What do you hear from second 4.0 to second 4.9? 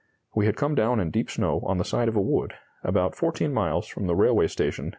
the railway station at Markaryd.